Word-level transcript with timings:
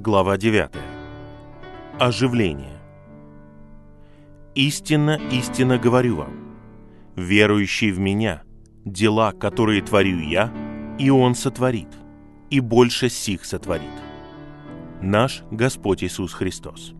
Глава 0.00 0.36
9. 0.36 0.70
Оживление. 1.98 2.78
«Истинно, 4.54 5.18
истинно 5.32 5.76
говорю 5.76 6.14
вам, 6.14 6.54
верующий 7.16 7.90
в 7.90 7.98
Меня, 7.98 8.44
дела, 8.84 9.32
которые 9.32 9.82
творю 9.82 10.20
Я, 10.20 10.54
и 11.00 11.10
Он 11.10 11.34
сотворит, 11.34 11.88
и 12.48 12.60
больше 12.60 13.08
сих 13.08 13.44
сотворит. 13.44 13.90
Наш 15.02 15.42
Господь 15.50 16.04
Иисус 16.04 16.32
Христос». 16.32 16.94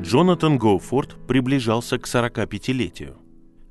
Джонатан 0.00 0.58
Гоуфорд 0.58 1.16
приближался 1.26 1.98
к 1.98 2.06
45-летию, 2.06 3.18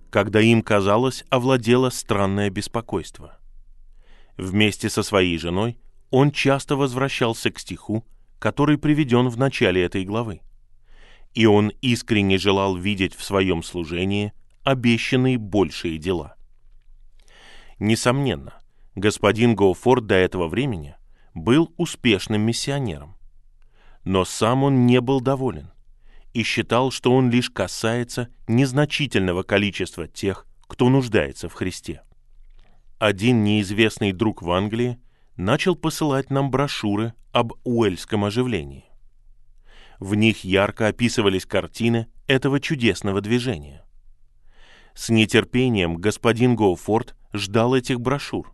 когда 0.09 0.41
им, 0.41 0.61
казалось, 0.61 1.23
овладело 1.29 1.89
странное 1.89 2.49
беспокойство. 2.49 3.39
Вместе 4.35 4.89
со 4.89 5.03
своей 5.03 5.37
женой 5.37 5.77
он 6.11 6.31
часто 6.31 6.75
возвращался 6.75 7.49
к 7.49 7.59
стиху, 7.59 8.05
который 8.37 8.77
приведен 8.77 9.29
в 9.29 9.37
начале 9.37 9.83
этой 9.83 10.03
главы. 10.03 10.41
И 11.33 11.45
он 11.45 11.71
искренне 11.81 12.37
желал 12.37 12.75
видеть 12.75 13.15
в 13.15 13.23
своем 13.23 13.63
служении 13.63 14.33
обещанные 14.63 15.37
большие 15.37 15.97
дела. 15.97 16.35
Несомненно, 17.79 18.61
господин 18.95 19.55
Гоуфорд 19.55 20.05
до 20.05 20.15
этого 20.15 20.47
времени 20.47 20.95
был 21.33 21.73
успешным 21.77 22.41
миссионером. 22.41 23.15
Но 24.03 24.25
сам 24.25 24.63
он 24.63 24.85
не 24.85 24.99
был 24.99 25.21
доволен 25.21 25.71
и 26.33 26.43
считал, 26.43 26.91
что 26.91 27.13
он 27.13 27.29
лишь 27.29 27.49
касается 27.49 28.29
незначительного 28.47 29.43
количества 29.43 30.07
тех, 30.07 30.45
кто 30.61 30.89
нуждается 30.89 31.49
в 31.49 31.53
Христе. 31.53 32.01
Один 32.99 33.43
неизвестный 33.43 34.11
друг 34.11 34.41
в 34.41 34.51
Англии 34.51 34.99
начал 35.41 35.75
посылать 35.75 36.29
нам 36.29 36.51
брошюры 36.51 37.13
об 37.31 37.53
уэльском 37.63 38.25
оживлении. 38.25 38.85
В 39.99 40.13
них 40.13 40.43
ярко 40.43 40.87
описывались 40.87 41.47
картины 41.47 42.07
этого 42.27 42.59
чудесного 42.59 43.21
движения. 43.21 43.83
С 44.93 45.09
нетерпением 45.09 45.95
господин 45.95 46.55
Гоуфорд 46.55 47.15
ждал 47.33 47.73
этих 47.73 47.99
брошюр, 47.99 48.53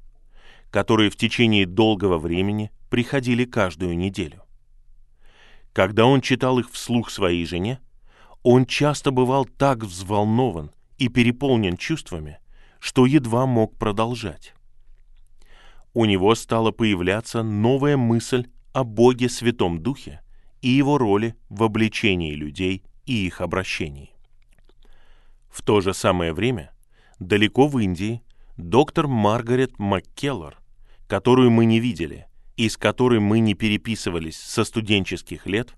которые 0.72 1.10
в 1.10 1.18
течение 1.18 1.66
долгого 1.66 2.18
времени 2.18 2.72
приходили 2.90 3.44
каждую 3.44 3.98
неделю. 3.98 4.44
Когда 5.74 6.06
он 6.06 6.22
читал 6.22 6.58
их 6.58 6.72
вслух 6.72 7.10
своей 7.10 7.46
жене, 7.46 7.80
он 8.44 8.66
часто 8.66 9.12
бывал 9.12 9.46
так 9.46 9.84
взволнован 9.84 10.72
и 10.98 11.10
переполнен 11.10 11.76
чувствами, 11.76 12.40
что 12.80 13.06
едва 13.06 13.46
мог 13.46 13.78
продолжать. 13.78 14.54
У 15.98 16.06
него 16.06 16.36
стала 16.36 16.70
появляться 16.70 17.42
новая 17.42 17.98
мысль 17.98 18.46
о 18.72 18.84
Боге 18.84 19.30
Святом 19.30 19.82
Духе 19.82 20.22
и 20.62 20.70
его 20.70 21.00
роли 21.00 21.34
в 21.50 21.64
обличении 21.64 22.36
людей 22.36 22.84
и 23.08 23.26
их 23.26 23.42
обращении. 23.42 24.12
В 25.50 25.64
то 25.64 25.82
же 25.82 25.96
самое 25.96 26.34
время, 26.34 26.70
далеко 27.18 27.68
в 27.68 27.80
Индии, 27.80 28.22
доктор 28.58 29.08
Маргарет 29.08 29.80
Маккеллор, 29.80 30.60
которую 31.08 31.50
мы 31.50 31.66
не 31.66 31.80
видели– 31.80 32.28
и 32.58 32.70
с 32.70 32.78
которой 32.78 33.20
мы 33.20 33.40
не 33.40 33.56
переписывались 33.56 34.40
со 34.40 34.66
студенческих 34.66 35.48
лет, 35.48 35.74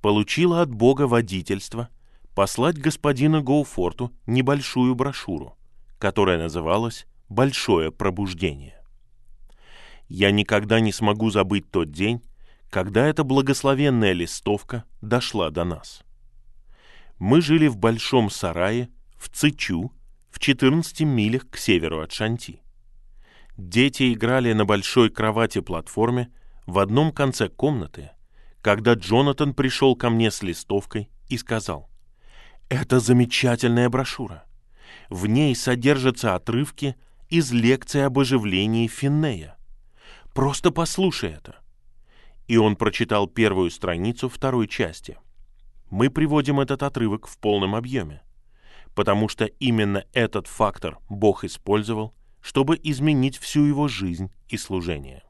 получила 0.00 0.62
от 0.62 0.74
Бога 0.74 1.06
водительство 1.06 1.90
послать 2.34 2.76
господину 2.76 3.40
Гоуфорту 3.40 4.10
небольшую 4.26 4.96
брошюру, 4.96 5.56
которая 6.00 6.38
называлась 6.38 7.06
«Большое 7.28 7.92
пробуждение». 7.92 8.79
Я 10.10 10.32
никогда 10.32 10.80
не 10.80 10.92
смогу 10.92 11.30
забыть 11.30 11.70
тот 11.70 11.92
день, 11.92 12.20
когда 12.68 13.06
эта 13.06 13.22
благословенная 13.22 14.12
листовка 14.12 14.82
дошла 15.00 15.50
до 15.50 15.62
нас. 15.62 16.02
Мы 17.20 17.40
жили 17.40 17.68
в 17.68 17.76
большом 17.76 18.28
сарае 18.28 18.90
в 19.16 19.28
Цичу, 19.28 19.92
в 20.28 20.40
14 20.40 21.02
милях 21.02 21.48
к 21.48 21.56
северу 21.56 22.00
от 22.00 22.10
Шанти. 22.10 22.60
Дети 23.56 24.12
играли 24.12 24.52
на 24.52 24.64
большой 24.64 25.10
кровати-платформе 25.10 26.32
в 26.66 26.80
одном 26.80 27.12
конце 27.12 27.48
комнаты, 27.48 28.10
когда 28.62 28.94
Джонатан 28.94 29.54
пришел 29.54 29.94
ко 29.94 30.10
мне 30.10 30.32
с 30.32 30.42
листовкой 30.42 31.08
и 31.28 31.38
сказал, 31.38 31.88
«Это 32.68 32.98
замечательная 32.98 33.88
брошюра. 33.88 34.44
В 35.08 35.26
ней 35.26 35.54
содержатся 35.54 36.34
отрывки 36.34 36.96
из 37.28 37.52
лекции 37.52 38.00
об 38.00 38.18
оживлении 38.18 38.88
Финнея. 38.88 39.56
Просто 40.34 40.70
послушай 40.70 41.32
это». 41.32 41.56
И 42.46 42.56
он 42.56 42.76
прочитал 42.76 43.26
первую 43.26 43.70
страницу 43.70 44.28
второй 44.28 44.68
части. 44.68 45.18
Мы 45.90 46.10
приводим 46.10 46.60
этот 46.60 46.82
отрывок 46.82 47.26
в 47.26 47.38
полном 47.38 47.74
объеме, 47.74 48.22
потому 48.94 49.28
что 49.28 49.44
именно 49.44 50.04
этот 50.12 50.46
фактор 50.46 50.98
Бог 51.08 51.44
использовал 51.44 52.14
чтобы 52.40 52.78
изменить 52.82 53.38
всю 53.38 53.64
его 53.64 53.88
жизнь 53.88 54.30
и 54.48 54.56
служение. 54.56 55.22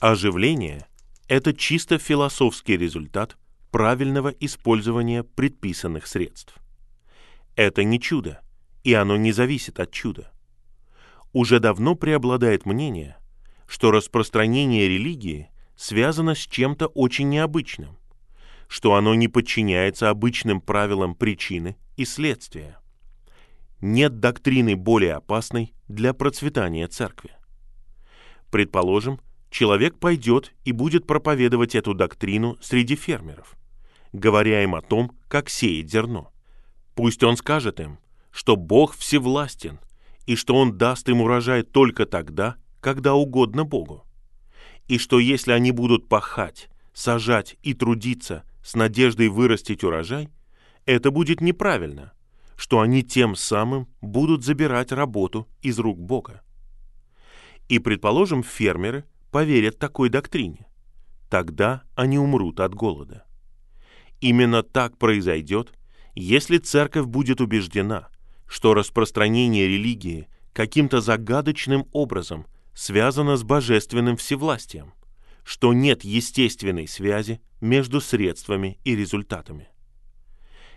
Оживление– 0.00 0.86
это 1.28 1.54
чисто 1.54 1.98
философский 1.98 2.76
результат 2.76 3.36
правильного 3.70 4.28
использования 4.28 5.22
предписанных 5.22 6.06
средств. 6.06 6.56
Это 7.56 7.84
не 7.84 8.00
чудо, 8.00 8.42
и 8.82 8.92
оно 8.94 9.16
не 9.16 9.32
зависит 9.32 9.80
от 9.80 9.90
чуда. 9.92 10.32
Уже 11.34 11.60
давно 11.60 11.94
преобладает 11.94 12.64
мнение, 12.64 13.18
что 13.66 13.90
распространение 13.90 14.88
религии 14.88 15.50
связано 15.76 16.34
с 16.34 16.38
чем-то 16.38 16.86
очень 16.86 17.28
необычным, 17.28 17.98
что 18.68 18.94
оно 18.94 19.14
не 19.14 19.28
подчиняется 19.28 20.08
обычным 20.08 20.62
правилам 20.62 21.14
причины 21.14 21.76
и 21.98 22.06
следствия 22.06 22.78
нет 23.84 24.18
доктрины 24.18 24.76
более 24.76 25.12
опасной 25.12 25.74
для 25.88 26.14
процветания 26.14 26.88
церкви. 26.88 27.32
Предположим, 28.50 29.20
человек 29.50 29.98
пойдет 29.98 30.54
и 30.64 30.72
будет 30.72 31.06
проповедовать 31.06 31.74
эту 31.74 31.92
доктрину 31.92 32.56
среди 32.62 32.96
фермеров, 32.96 33.56
говоря 34.14 34.62
им 34.62 34.74
о 34.74 34.80
том, 34.80 35.12
как 35.28 35.50
сеять 35.50 35.90
зерно. 35.90 36.32
Пусть 36.94 37.22
он 37.22 37.36
скажет 37.36 37.78
им, 37.78 37.98
что 38.30 38.56
Бог 38.56 38.96
всевластен 38.96 39.78
и 40.26 40.36
что 40.36 40.56
Он 40.56 40.76
даст 40.76 41.08
им 41.08 41.20
урожай 41.20 41.62
только 41.62 42.06
тогда, 42.06 42.56
когда 42.80 43.14
угодно 43.14 43.64
Богу. 43.64 44.04
И 44.88 44.98
что 44.98 45.18
если 45.18 45.52
они 45.52 45.70
будут 45.70 46.08
пахать, 46.08 46.68
сажать 46.92 47.56
и 47.62 47.74
трудиться 47.74 48.44
с 48.62 48.74
надеждой 48.74 49.28
вырастить 49.28 49.84
урожай, 49.84 50.28
это 50.86 51.10
будет 51.10 51.40
неправильно, 51.40 52.12
что 52.56 52.80
они 52.80 53.02
тем 53.02 53.34
самым 53.34 53.88
будут 54.00 54.44
забирать 54.44 54.92
работу 54.92 55.48
из 55.62 55.78
рук 55.78 55.98
Бога. 55.98 56.42
И, 57.68 57.78
предположим, 57.78 58.42
фермеры 58.42 59.04
поверят 59.30 59.78
такой 59.78 60.10
доктрине. 60.10 60.66
Тогда 61.30 61.82
они 61.94 62.18
умрут 62.18 62.60
от 62.60 62.74
голода. 62.74 63.24
Именно 64.20 64.62
так 64.62 64.98
произойдет, 64.98 65.72
если 66.14 66.58
церковь 66.58 67.06
будет 67.06 67.40
убеждена, 67.40 68.08
что 68.46 68.74
распространение 68.74 69.66
религии 69.66 70.28
каким-то 70.52 71.00
загадочным 71.00 71.86
образом 71.92 72.46
связано 72.74 73.36
с 73.36 73.42
божественным 73.42 74.16
всевластием, 74.16 74.92
что 75.44 75.72
нет 75.72 76.04
естественной 76.04 76.88
связи 76.88 77.40
между 77.60 78.00
средствами 78.00 78.78
и 78.84 78.96
результатами. 78.96 79.68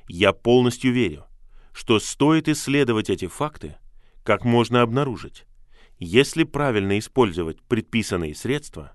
Я 0.08 0.34
полностью 0.34 0.94
верю, 0.94 1.26
что 1.74 2.00
стоит 2.00 2.48
исследовать 2.48 3.10
эти 3.10 3.28
факты, 3.28 3.76
как 4.24 4.46
можно 4.46 4.82
обнаружить, 4.82 5.46
если 6.00 6.44
правильно 6.44 7.00
использовать 7.00 7.62
предписанные 7.62 8.36
средства, 8.36 8.94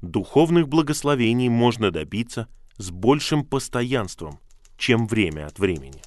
духовных 0.00 0.68
благословений 0.68 1.48
можно 1.48 1.90
добиться 1.90 2.48
с 2.76 2.90
большим 2.90 3.44
постоянством, 3.44 4.40
чем 4.76 5.06
время 5.06 5.46
от 5.46 5.58
времени. 5.58 6.02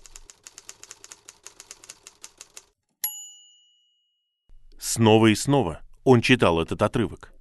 Снова 4.80 5.28
и 5.28 5.36
снова 5.36 5.82
он 6.06 6.22
читал 6.22 6.62
этот 6.62 6.82
отрывок. 6.82 7.34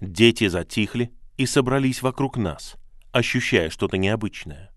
Дети 0.00 0.46
затихли 0.46 1.10
и 1.36 1.44
собрались 1.44 2.00
вокруг 2.00 2.36
нас, 2.36 2.76
ощущая 3.10 3.70
что-то 3.70 3.98
необычное. 3.98 4.70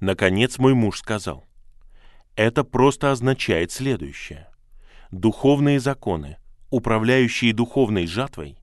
Наконец 0.00 0.58
мой 0.58 0.74
муж 0.74 0.98
сказал, 0.98 1.44
это 2.36 2.64
просто 2.64 3.12
означает 3.12 3.70
следующее. 3.70 4.48
Духовные 5.10 5.78
законы, 5.78 6.38
управляющие 6.70 7.52
духовной 7.52 8.06
жатвой, 8.06 8.58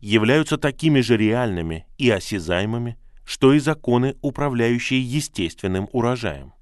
являются 0.00 0.56
такими 0.56 1.00
же 1.00 1.16
реальными 1.16 1.86
и 1.98 2.08
осязаемыми, 2.08 2.98
что 3.24 3.52
и 3.52 3.58
законы, 3.58 4.16
управляющие 4.22 5.02
естественным 5.02 5.88
урожаем. 5.92 6.54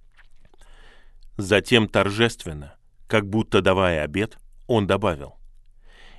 Затем 1.36 1.88
торжественно, 1.88 2.74
как 3.06 3.28
будто 3.28 3.60
давая 3.60 4.02
обед, 4.02 4.38
он 4.66 4.86
добавил, 4.86 5.36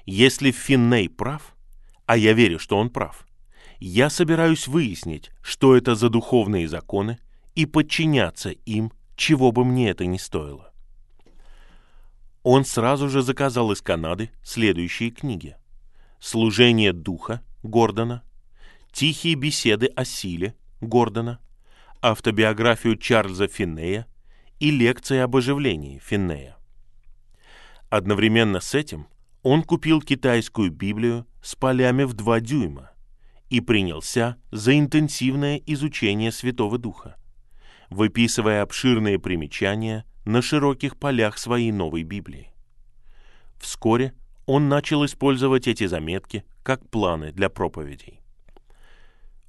Если 0.05 0.51
Финней 0.51 1.09
прав, 1.09 1.55
а 2.05 2.17
я 2.17 2.33
верю, 2.33 2.59
что 2.59 2.77
он 2.77 2.89
прав, 2.89 3.25
я 3.79 4.09
собираюсь 4.09 4.67
выяснить, 4.67 5.31
что 5.41 5.75
это 5.75 5.95
за 5.95 6.09
духовные 6.09 6.67
законы, 6.67 7.19
и 7.55 7.65
подчиняться 7.65 8.49
им, 8.49 8.91
чего 9.15 9.51
бы 9.51 9.63
мне 9.63 9.89
это 9.89 10.05
ни 10.05 10.17
стоило. 10.17 10.71
Он 12.43 12.65
сразу 12.65 13.09
же 13.09 13.21
заказал 13.21 13.71
из 13.71 13.81
Канады 13.81 14.29
следующие 14.43 15.09
книги. 15.09 15.55
«Служение 16.19 16.93
духа» 16.93 17.41
Гордона, 17.63 18.23
«Тихие 18.91 19.35
беседы 19.35 19.87
о 19.87 20.05
силе» 20.05 20.55
Гордона, 20.79 21.39
автобиографию 22.01 22.97
Чарльза 22.97 23.47
Финнея 23.47 24.05
и 24.59 24.69
лекции 24.69 25.17
об 25.17 25.35
оживлении 25.35 25.99
Финнея. 25.99 26.54
Одновременно 27.95 28.59
с 28.59 28.75
этим 28.75 29.07
он 29.41 29.63
купил 29.63 30.01
китайскую 30.01 30.69
Библию 30.69 31.25
с 31.41 31.55
полями 31.55 32.03
в 32.03 32.13
два 32.13 32.41
дюйма 32.41 32.91
и 33.49 33.61
принялся 33.61 34.35
за 34.51 34.77
интенсивное 34.77 35.61
изучение 35.65 36.33
Святого 36.33 36.77
Духа, 36.77 37.15
выписывая 37.89 38.63
обширные 38.63 39.17
примечания 39.17 40.03
на 40.25 40.41
широких 40.41 40.99
полях 40.99 41.37
своей 41.37 41.71
новой 41.71 42.03
Библии. 42.03 42.51
Вскоре 43.61 44.13
он 44.45 44.67
начал 44.67 45.05
использовать 45.05 45.65
эти 45.69 45.87
заметки 45.87 46.43
как 46.63 46.89
планы 46.89 47.31
для 47.31 47.47
проповедей. 47.47 48.19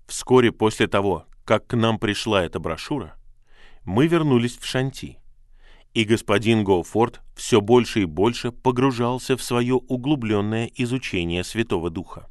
Вскоре 0.06 0.52
после 0.52 0.86
того, 0.86 1.26
как 1.44 1.66
к 1.66 1.74
нам 1.74 1.98
пришла 1.98 2.44
эта 2.44 2.60
брошюра, 2.60 3.16
мы 3.82 4.06
вернулись 4.06 4.56
в 4.56 4.64
Шанти, 4.64 5.18
и 5.96 6.04
господин 6.04 6.62
Гоуфорд 6.62 7.22
все 7.34 7.62
больше 7.62 8.02
и 8.02 8.04
больше 8.04 8.52
погружался 8.52 9.34
в 9.34 9.42
свое 9.42 9.76
углубленное 9.76 10.70
изучение 10.74 11.42
Святого 11.42 11.88
Духа. 11.88 12.28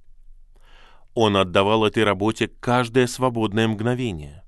Он 1.16 1.36
отдавал 1.36 1.84
этой 1.84 2.04
работе 2.04 2.48
каждое 2.48 3.08
свободное 3.08 3.68
мгновение, 3.68 4.44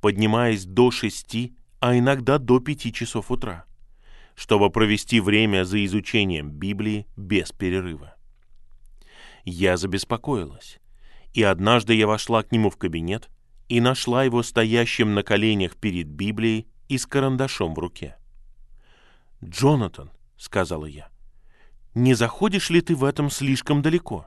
поднимаясь 0.00 0.64
до 0.64 0.90
шести, 0.90 1.54
а 1.78 1.96
иногда 1.96 2.38
до 2.38 2.58
пяти 2.58 2.92
часов 2.92 3.30
утра, 3.30 3.66
чтобы 4.34 4.68
провести 4.70 5.20
время 5.20 5.64
за 5.64 5.84
изучением 5.84 6.50
Библии 6.50 7.06
без 7.16 7.52
перерыва. 7.52 8.16
Я 9.44 9.76
забеспокоилась, 9.76 10.80
и 11.34 11.44
однажды 11.44 11.94
я 11.94 12.08
вошла 12.08 12.42
к 12.42 12.50
нему 12.50 12.70
в 12.70 12.76
кабинет 12.76 13.30
и 13.68 13.80
нашла 13.80 14.24
его 14.24 14.42
стоящим 14.42 15.14
на 15.14 15.22
коленях 15.22 15.76
перед 15.76 16.08
Библией 16.08 16.66
и 16.88 16.98
с 16.98 17.06
карандашом 17.06 17.72
в 17.72 17.78
руке. 17.78 18.16
«Джонатан»,— 19.44 20.10
сказала 20.36 20.86
я,— 20.86 21.08
«не 21.94 22.14
заходишь 22.14 22.70
ли 22.70 22.80
ты 22.80 22.94
в 22.94 23.04
этом 23.04 23.30
слишком 23.30 23.82
далеко? 23.82 24.26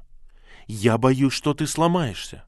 Я 0.68 0.98
боюсь, 0.98 1.34
что 1.34 1.54
ты 1.54 1.68
сломаешься». 1.68 2.46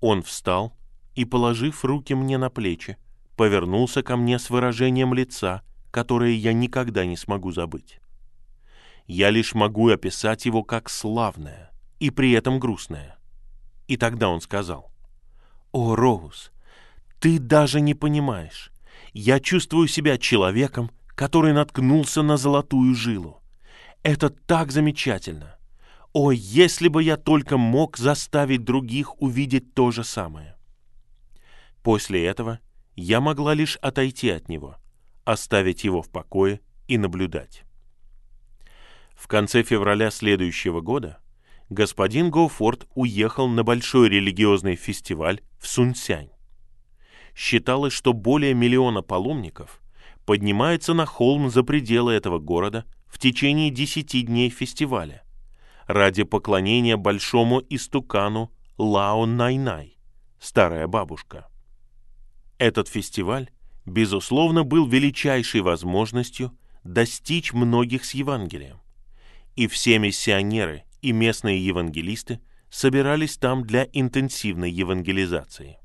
Он 0.00 0.22
встал 0.22 0.76
и, 1.14 1.24
положив 1.24 1.84
руки 1.84 2.14
мне 2.14 2.38
на 2.38 2.50
плечи, 2.50 2.96
повернулся 3.36 4.02
ко 4.02 4.16
мне 4.16 4.38
с 4.38 4.50
выражением 4.50 5.14
лица, 5.14 5.62
которое 5.90 6.32
я 6.32 6.52
никогда 6.52 7.04
не 7.04 7.16
смогу 7.16 7.52
забыть. 7.52 8.00
Я 9.06 9.30
лишь 9.30 9.54
могу 9.54 9.88
описать 9.88 10.46
его 10.46 10.62
как 10.62 10.88
славное 10.88 11.70
и 11.98 12.10
при 12.10 12.32
этом 12.32 12.60
грустное. 12.60 13.18
И 13.88 13.96
тогда 13.96 14.28
он 14.28 14.40
сказал, 14.40 14.92
«О, 15.72 15.96
Роуз, 15.96 16.52
ты 17.18 17.38
даже 17.38 17.80
не 17.80 17.94
понимаешь. 17.94 18.72
Я 19.12 19.40
чувствую 19.40 19.88
себя 19.88 20.16
человеком, 20.16 20.90
который 21.20 21.52
наткнулся 21.52 22.22
на 22.22 22.38
золотую 22.38 22.94
жилу. 22.94 23.42
Это 24.02 24.30
так 24.30 24.72
замечательно. 24.72 25.58
О, 26.14 26.32
если 26.32 26.88
бы 26.88 27.02
я 27.02 27.18
только 27.18 27.58
мог 27.58 27.98
заставить 27.98 28.64
других 28.64 29.20
увидеть 29.20 29.74
то 29.74 29.90
же 29.90 30.02
самое. 30.02 30.56
После 31.82 32.24
этого 32.24 32.58
я 32.96 33.20
могла 33.20 33.52
лишь 33.52 33.76
отойти 33.82 34.30
от 34.30 34.48
него, 34.48 34.76
оставить 35.26 35.84
его 35.84 36.00
в 36.00 36.08
покое 36.08 36.62
и 36.88 36.96
наблюдать. 36.96 37.64
В 39.14 39.28
конце 39.28 39.62
февраля 39.62 40.10
следующего 40.10 40.80
года 40.80 41.18
господин 41.68 42.30
Гоуфорд 42.30 42.88
уехал 42.94 43.46
на 43.46 43.62
большой 43.62 44.08
религиозный 44.08 44.76
фестиваль 44.76 45.42
в 45.58 45.68
Сунцянь. 45.68 46.30
Считалось, 47.34 47.92
что 47.92 48.14
более 48.14 48.54
миллиона 48.54 49.02
паломников 49.02 49.79
поднимается 50.30 50.94
на 50.94 51.06
холм 51.06 51.50
за 51.50 51.64
пределы 51.64 52.12
этого 52.12 52.38
города 52.38 52.84
в 53.08 53.18
течение 53.18 53.68
десяти 53.68 54.22
дней 54.22 54.48
фестиваля 54.48 55.24
ради 55.88 56.22
поклонения 56.22 56.96
большому 56.96 57.60
истукану 57.68 58.52
Лао 58.78 59.26
Найнай, 59.26 59.98
старая 60.38 60.86
бабушка. 60.86 61.48
Этот 62.58 62.86
фестиваль, 62.86 63.50
безусловно, 63.86 64.62
был 64.62 64.86
величайшей 64.86 65.62
возможностью 65.62 66.56
достичь 66.84 67.52
многих 67.52 68.04
с 68.04 68.14
Евангелием. 68.14 68.78
И 69.56 69.66
все 69.66 69.98
миссионеры 69.98 70.84
и 71.02 71.10
местные 71.10 71.58
евангелисты 71.66 72.38
собирались 72.70 73.36
там 73.36 73.64
для 73.64 73.88
интенсивной 73.92 74.70
евангелизации. 74.70 75.78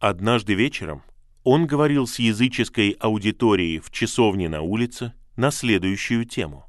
Однажды 0.00 0.54
вечером 0.54 1.04
он 1.42 1.66
говорил 1.66 2.06
с 2.06 2.18
языческой 2.18 2.90
аудиторией 3.00 3.78
в 3.78 3.90
часовне 3.90 4.48
на 4.48 4.60
улице 4.60 5.14
на 5.36 5.50
следующую 5.50 6.26
тему. 6.26 6.66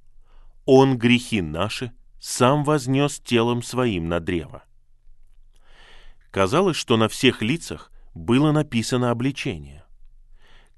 «Он 0.66 0.98
грехи 0.98 1.42
наши 1.42 1.92
сам 2.20 2.64
вознес 2.64 3.20
телом 3.20 3.64
своим 3.64 4.08
на 4.08 4.20
древо». 4.20 4.64
Казалось, 6.30 6.78
что 6.78 6.96
на 6.96 7.10
всех 7.10 7.42
лицах 7.42 7.92
было 8.14 8.52
написано 8.52 9.12
обличение. 9.12 9.84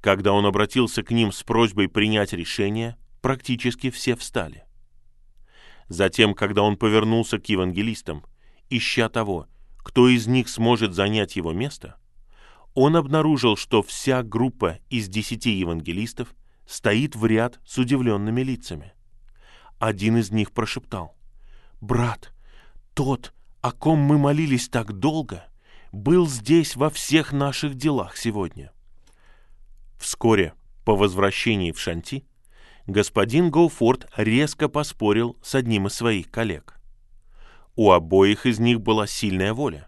Когда 0.01 0.33
он 0.33 0.45
обратился 0.45 1.03
к 1.03 1.11
ним 1.11 1.31
с 1.31 1.43
просьбой 1.43 1.87
принять 1.87 2.33
решение, 2.33 2.97
практически 3.21 3.91
все 3.91 4.15
встали. 4.15 4.63
Затем, 5.87 6.33
когда 6.33 6.63
он 6.63 6.77
повернулся 6.77 7.37
к 7.39 7.47
евангелистам, 7.47 8.25
ища 8.69 9.09
того, 9.09 9.47
кто 9.77 10.07
из 10.07 10.25
них 10.27 10.49
сможет 10.49 10.93
занять 10.93 11.35
его 11.35 11.53
место, 11.53 11.97
он 12.73 12.95
обнаружил, 12.95 13.55
что 13.55 13.83
вся 13.83 14.23
группа 14.23 14.79
из 14.89 15.07
десяти 15.07 15.51
евангелистов 15.51 16.33
стоит 16.65 17.15
в 17.15 17.25
ряд 17.25 17.59
с 17.65 17.77
удивленными 17.77 18.41
лицами. 18.41 18.93
Один 19.79 20.17
из 20.17 20.31
них 20.31 20.51
прошептал, 20.51 21.15
«Брат, 21.81 22.33
тот, 22.93 23.33
о 23.61 23.71
ком 23.71 23.99
мы 23.99 24.17
молились 24.17 24.69
так 24.69 24.93
долго, 24.93 25.45
был 25.91 26.27
здесь 26.27 26.75
во 26.75 26.89
всех 26.89 27.31
наших 27.31 27.75
делах 27.75 28.17
сегодня». 28.17 28.71
Вскоре, 29.99 30.53
по 30.85 30.95
возвращении 30.95 31.71
в 31.71 31.79
Шанти, 31.79 32.25
господин 32.87 33.51
Гоуфорд 33.51 34.09
резко 34.17 34.67
поспорил 34.67 35.37
с 35.41 35.55
одним 35.55 35.87
из 35.87 35.93
своих 35.93 36.31
коллег. 36.31 36.79
У 37.75 37.91
обоих 37.91 38.45
из 38.45 38.59
них 38.59 38.81
была 38.81 39.07
сильная 39.07 39.53
воля, 39.53 39.87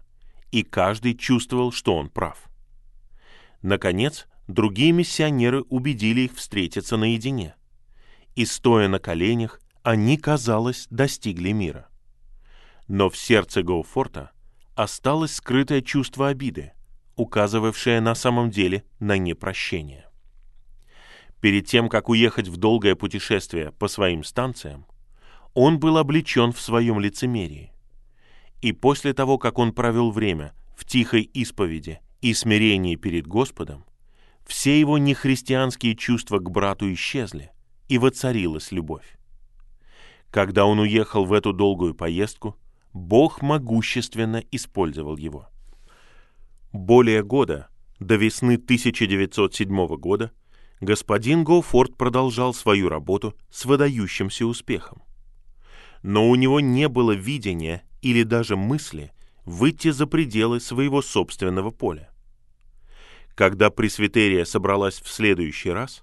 и 0.52 0.62
каждый 0.62 1.14
чувствовал, 1.14 1.72
что 1.72 1.96
он 1.96 2.08
прав. 2.08 2.48
Наконец, 3.62 4.26
другие 4.48 4.92
миссионеры 4.92 5.62
убедили 5.62 6.22
их 6.22 6.34
встретиться 6.36 6.96
наедине. 6.96 7.54
И, 8.34 8.44
стоя 8.44 8.88
на 8.88 8.98
коленях, 8.98 9.60
они, 9.82 10.16
казалось, 10.16 10.86
достигли 10.90 11.52
мира. 11.52 11.88
Но 12.88 13.08
в 13.08 13.16
сердце 13.16 13.62
Гоуфорта 13.62 14.30
осталось 14.74 15.34
скрытое 15.34 15.80
чувство 15.80 16.28
обиды, 16.28 16.72
указывавшее 17.16 18.00
на 18.00 18.14
самом 18.14 18.50
деле 18.50 18.84
на 19.00 19.16
непрощение. 19.16 20.06
Перед 21.40 21.66
тем, 21.66 21.88
как 21.88 22.08
уехать 22.08 22.48
в 22.48 22.56
долгое 22.56 22.94
путешествие 22.94 23.72
по 23.72 23.88
своим 23.88 24.24
станциям, 24.24 24.86
он 25.54 25.78
был 25.78 25.96
облечен 25.96 26.52
в 26.52 26.60
своем 26.60 27.00
лицемерии. 27.00 27.72
И 28.60 28.72
после 28.72 29.14
того, 29.14 29.38
как 29.38 29.58
он 29.58 29.72
провел 29.72 30.10
время 30.10 30.54
в 30.76 30.84
тихой 30.84 31.22
исповеди 31.22 32.00
и 32.30 32.34
смирении 32.34 32.96
перед 32.96 33.28
Господом, 33.28 33.84
все 34.44 34.80
его 34.80 34.98
нехристианские 34.98 35.94
чувства 35.94 36.38
к 36.38 36.50
брату 36.50 36.92
исчезли, 36.92 37.52
и 37.88 37.98
воцарилась 37.98 38.72
любовь. 38.72 39.16
Когда 40.32 40.66
он 40.66 40.80
уехал 40.80 41.24
в 41.24 41.32
эту 41.32 41.52
долгую 41.52 41.94
поездку, 41.94 42.56
Бог 42.92 43.42
могущественно 43.42 44.42
использовал 44.50 45.16
его. 45.16 45.48
Более 46.72 47.22
года, 47.22 47.68
до 48.00 48.16
весны 48.16 48.54
1907 48.54 49.86
года, 49.96 50.32
господин 50.80 51.44
Гоуфорд 51.44 51.96
продолжал 51.96 52.52
свою 52.54 52.88
работу 52.88 53.36
с 53.50 53.64
выдающимся 53.66 54.46
успехом. 54.46 55.00
Но 56.02 56.28
у 56.28 56.34
него 56.34 56.58
не 56.58 56.88
было 56.88 57.12
видения 57.12 57.84
или 58.02 58.24
даже 58.24 58.56
мысли 58.56 59.12
выйти 59.44 59.90
за 59.90 60.08
пределы 60.08 60.58
своего 60.58 61.02
собственного 61.02 61.70
поля. 61.70 62.10
Когда 63.36 63.68
пресвитерия 63.68 64.46
собралась 64.46 64.98
в 64.98 65.08
следующий 65.08 65.68
раз, 65.68 66.02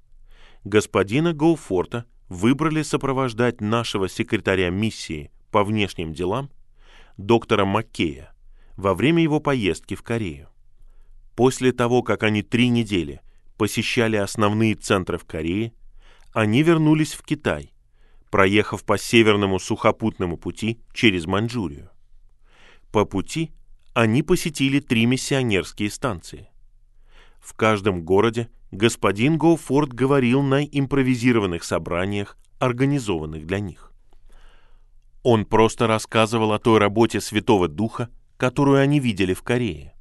господина 0.64 1.34
Гоуфорта 1.34 2.06
выбрали 2.30 2.84
сопровождать 2.84 3.60
нашего 3.60 4.08
секретаря 4.08 4.70
миссии 4.70 5.32
по 5.50 5.64
внешним 5.64 6.14
делам, 6.14 6.52
доктора 7.18 7.66
Маккея, 7.66 8.36
во 8.78 8.94
время 8.94 9.24
его 9.24 9.40
поездки 9.40 9.96
в 9.96 10.04
Корею. 10.04 10.48
После 11.36 11.72
того, 11.72 12.04
как 12.04 12.22
они 12.22 12.44
три 12.44 12.70
недели 12.70 13.20
посещали 13.58 14.16
основные 14.16 14.76
центры 14.76 15.18
в 15.18 15.26
Корее, 15.26 15.74
они 16.34 16.62
вернулись 16.62 17.14
в 17.14 17.24
Китай, 17.24 17.74
проехав 18.30 18.84
по 18.84 19.00
северному 19.00 19.58
сухопутному 19.58 20.38
пути 20.38 20.80
через 20.94 21.26
Маньчжурию. 21.26 21.90
По 22.92 23.06
пути 23.06 23.52
они 23.96 24.22
посетили 24.22 24.80
три 24.80 25.08
миссионерские 25.08 25.90
станции. 25.90 26.53
В 27.44 27.56
каждом 27.56 28.04
городе 28.04 28.50
господин 28.72 29.38
Гоуфорд 29.38 29.92
говорил 29.92 30.42
на 30.42 30.64
импровизированных 30.64 31.66
собраниях, 31.66 32.38
организованных 32.58 33.46
для 33.46 33.60
них. 33.60 33.92
Он 35.24 35.46
просто 35.46 35.86
рассказывал 35.86 36.54
о 36.54 36.60
той 36.60 36.80
работе 36.80 37.20
Святого 37.20 37.68
Духа, 37.68 38.10
которую 38.38 38.80
они 38.80 39.02
видели 39.02 39.34
в 39.34 39.44
Корее. 39.44 39.94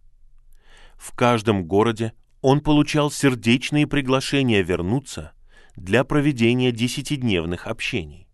В 0.96 1.10
каждом 1.16 1.64
городе 1.64 2.12
он 2.42 2.60
получал 2.60 3.10
сердечные 3.10 3.88
приглашения 3.88 4.62
вернуться 4.62 5.32
для 5.74 6.04
проведения 6.04 6.70
десятидневных 6.70 7.66
общений. 7.66 8.28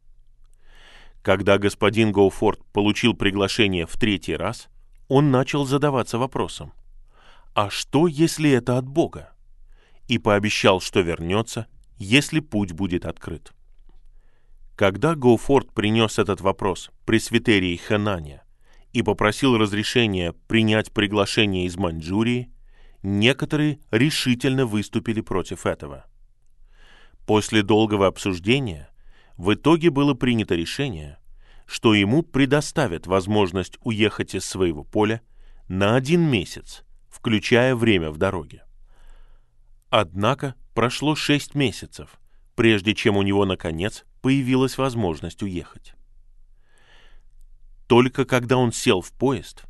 Когда 1.22 1.56
господин 1.56 2.12
Гоуфорд 2.12 2.62
получил 2.74 3.14
приглашение 3.14 3.86
в 3.86 3.96
третий 3.96 4.36
раз, 4.36 4.68
он 5.08 5.30
начал 5.30 5.64
задаваться 5.64 6.18
вопросом, 6.18 6.74
а 7.60 7.70
что, 7.70 8.06
если 8.06 8.52
это 8.52 8.78
от 8.78 8.86
Бога? 8.86 9.32
И 10.06 10.18
пообещал, 10.18 10.80
что 10.80 11.00
вернется, 11.00 11.66
если 11.96 12.38
путь 12.38 12.70
будет 12.70 13.04
открыт. 13.04 13.52
Когда 14.76 15.16
Гоуфорд 15.16 15.74
принес 15.74 16.20
этот 16.20 16.40
вопрос 16.40 16.92
пресвитерии 17.04 17.74
Хэнане 17.74 18.44
и 18.92 19.02
попросил 19.02 19.58
разрешения 19.58 20.34
принять 20.46 20.92
приглашение 20.92 21.66
из 21.66 21.76
Маньчжурии, 21.76 22.52
некоторые 23.02 23.80
решительно 23.90 24.64
выступили 24.64 25.20
против 25.20 25.66
этого. 25.66 26.04
После 27.26 27.64
долгого 27.64 28.06
обсуждения 28.06 28.88
в 29.36 29.52
итоге 29.52 29.90
было 29.90 30.14
принято 30.14 30.54
решение, 30.54 31.18
что 31.66 31.92
ему 31.92 32.22
предоставят 32.22 33.08
возможность 33.08 33.78
уехать 33.82 34.36
из 34.36 34.44
своего 34.44 34.84
поля 34.84 35.22
на 35.66 35.96
один 35.96 36.20
месяц 36.20 36.84
включая 37.18 37.74
время 37.74 38.10
в 38.10 38.16
дороге. 38.16 38.62
Однако 39.90 40.54
прошло 40.72 41.16
шесть 41.16 41.54
месяцев, 41.54 42.20
прежде 42.54 42.94
чем 42.94 43.16
у 43.16 43.22
него, 43.22 43.44
наконец, 43.44 44.04
появилась 44.22 44.78
возможность 44.78 45.42
уехать. 45.42 45.94
Только 47.88 48.24
когда 48.24 48.56
он 48.56 48.70
сел 48.70 49.00
в 49.00 49.12
поезд, 49.12 49.64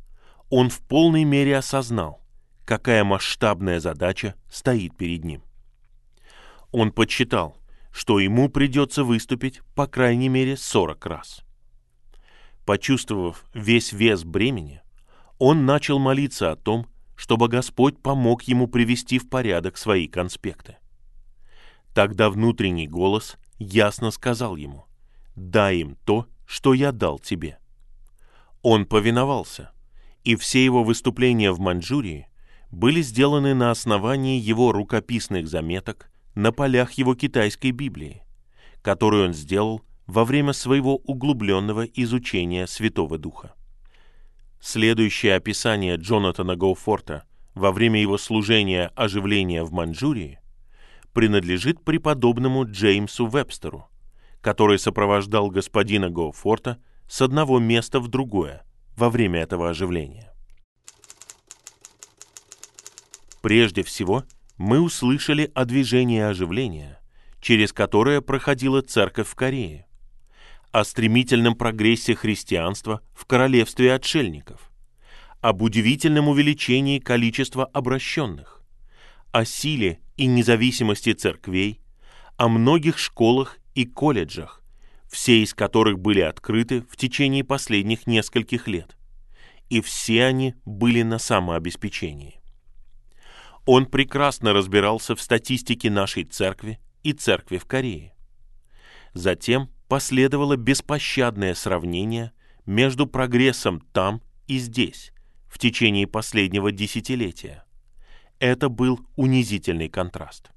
он 0.49 0.69
в 0.69 0.79
полной 0.81 1.23
мере 1.23 1.57
осознал, 1.57 2.21
какая 2.65 3.03
масштабная 3.03 3.79
задача 3.79 4.35
стоит 4.51 4.95
перед 4.95 5.23
ним. 5.23 5.41
Он 6.71 6.91
подсчитал, 6.91 7.57
что 7.91 8.19
ему 8.19 8.49
придется 8.49 9.03
выступить 9.03 9.61
по 9.73 9.87
крайней 9.87 10.29
мере 10.29 10.55
40 10.55 11.05
раз. 11.07 11.41
Почувствовав 12.65 13.45
весь 13.55 13.91
вес 13.93 14.23
бремени, 14.23 14.81
он 15.39 15.65
начал 15.65 15.97
молиться 15.97 16.51
о 16.51 16.55
том, 16.55 16.85
чтобы 17.19 17.49
Господь 17.49 18.01
помог 18.01 18.43
ему 18.43 18.69
привести 18.69 19.19
в 19.19 19.27
порядок 19.27 19.75
свои 19.77 20.07
конспекты. 20.07 20.77
Тогда 21.93 22.29
внутренний 22.29 22.87
голос 22.87 23.35
ясно 23.57 24.11
сказал 24.11 24.55
ему, 24.55 24.85
«Дай 25.35 25.79
им 25.79 25.97
то, 26.05 26.27
что 26.45 26.73
я 26.73 26.93
дал 26.93 27.19
тебе». 27.19 27.59
Он 28.61 28.85
повиновался, 28.85 29.73
и 30.23 30.37
все 30.37 30.63
его 30.63 30.81
выступления 30.85 31.51
в 31.51 31.59
Маньчжурии 31.59 32.29
были 32.71 33.01
сделаны 33.01 33.53
на 33.53 33.71
основании 33.71 34.39
его 34.39 34.71
рукописных 34.71 35.49
заметок 35.49 36.09
на 36.35 36.53
полях 36.53 36.93
его 36.93 37.15
китайской 37.15 37.71
Библии, 37.71 38.23
которую 38.81 39.25
он 39.25 39.33
сделал 39.33 39.81
во 40.07 40.23
время 40.23 40.53
своего 40.53 40.95
углубленного 40.95 41.83
изучения 41.83 42.65
Святого 42.65 43.17
Духа. 43.17 43.55
Следующее 44.61 45.35
описание 45.35 45.95
Джонатана 45.95 46.55
Гоуфорта 46.55 47.23
во 47.55 47.71
время 47.71 48.01
его 48.01 48.17
служения 48.17 48.91
оживления 48.95 49.63
в 49.63 49.71
Маньчжурии 49.71 50.39
принадлежит 51.13 51.83
преподобному 51.83 52.69
Джеймсу 52.69 53.25
Вебстеру, 53.27 53.89
который 54.41 54.77
сопровождал 54.77 55.49
господина 55.49 56.09
Гоуфорта 56.09 56.77
с 57.07 57.21
одного 57.21 57.59
места 57.59 57.99
в 57.99 58.09
другое 58.09 58.63
во 58.95 59.09
время 59.09 59.41
этого 59.41 59.69
оживления. 59.69 60.33
Прежде 63.41 63.83
всего, 63.83 64.23
мы 64.57 64.81
услышали 64.81 65.49
о 65.55 65.63
движении 65.63 66.19
оживления, 66.19 66.99
через 67.39 67.71
которое 67.71 68.19
проходила 68.19 68.81
церковь 68.81 69.29
в 69.29 69.35
Корее 69.35 69.87
о 70.71 70.83
стремительном 70.83 71.55
прогрессе 71.55 72.15
христианства 72.15 73.01
в 73.13 73.25
королевстве 73.25 73.93
отшельников, 73.93 74.71
об 75.41 75.61
удивительном 75.61 76.27
увеличении 76.27 76.99
количества 76.99 77.65
обращенных, 77.65 78.61
о 79.31 79.45
силе 79.45 79.99
и 80.17 80.27
независимости 80.27 81.13
церквей, 81.13 81.81
о 82.37 82.47
многих 82.47 82.97
школах 82.97 83.57
и 83.73 83.85
колледжах, 83.85 84.63
все 85.07 85.41
из 85.41 85.53
которых 85.53 85.99
были 85.99 86.21
открыты 86.21 86.81
в 86.81 86.97
течение 86.97 87.43
последних 87.43 88.05
нескольких 88.05 88.67
лет, 88.67 88.95
и 89.69 89.81
все 89.81 90.25
они 90.25 90.55
были 90.65 91.01
на 91.01 91.17
самообеспечении. 91.17 92.39
Он 93.65 93.85
прекрасно 93.85 94.53
разбирался 94.53 95.15
в 95.15 95.21
статистике 95.21 95.89
нашей 95.89 96.23
церкви 96.25 96.79
и 97.03 97.13
церкви 97.13 97.57
в 97.57 97.65
Корее. 97.65 98.13
Затем 99.13 99.69
последовало 99.89 100.55
беспощадное 100.55 101.55
сравнение 101.55 102.31
между 102.65 103.07
прогрессом 103.07 103.81
там 103.91 104.21
и 104.47 104.59
здесь 104.59 105.11
в 105.47 105.57
течение 105.57 106.05
последнего 106.05 106.71
десятилетия. 106.71 107.65
Это 108.37 108.69
был 108.69 109.01
унизительный 109.15 109.89
контраст. 109.89 110.51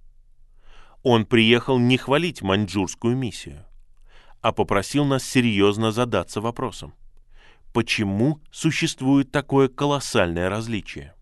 Он 1.03 1.25
приехал 1.25 1.79
не 1.79 1.97
хвалить 1.97 2.43
маньчжурскую 2.43 3.17
миссию, 3.17 3.65
а 4.43 4.53
попросил 4.53 5.07
нас 5.07 5.25
серьезно 5.25 5.93
задаться 5.93 6.43
вопросом, 6.43 6.93
почему 7.73 8.39
существует 8.53 9.33
такое 9.33 9.69
колоссальное 9.69 10.51
различие. 10.51 11.15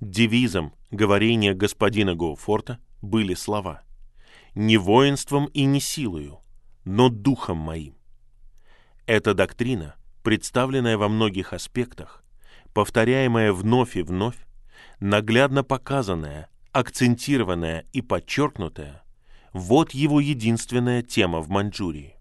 Девизом 0.00 0.74
говорения 0.90 1.54
господина 1.54 2.14
Гоуфорта 2.14 2.78
были 3.00 3.32
слова 3.32 3.82
«Не 4.54 4.76
воинством 4.76 5.46
и 5.46 5.64
не 5.64 5.80
силою, 5.80 6.39
но 6.90 7.08
духом 7.08 7.56
моим. 7.56 7.94
Эта 9.06 9.32
доктрина, 9.32 9.94
представленная 10.24 10.98
во 10.98 11.08
многих 11.08 11.52
аспектах, 11.52 12.24
повторяемая 12.74 13.52
вновь 13.52 13.96
и 13.96 14.02
вновь, 14.02 14.36
наглядно 14.98 15.62
показанная, 15.62 16.50
акцентированная 16.72 17.86
и 17.92 18.02
подчеркнутая, 18.02 19.04
вот 19.52 19.92
его 19.92 20.18
единственная 20.18 21.02
тема 21.02 21.38
в 21.40 21.48
Маньчжурии. 21.48 22.16